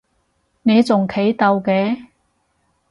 [0.63, 2.07] 你仲企到嘅？